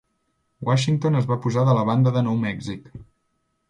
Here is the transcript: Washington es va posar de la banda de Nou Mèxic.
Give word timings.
Washington 0.69 1.19
es 1.21 1.29
va 1.33 1.39
posar 1.45 1.67
de 1.69 1.79
la 1.81 1.87
banda 1.93 2.17
de 2.19 2.27
Nou 2.31 2.43
Mèxic. 2.51 2.95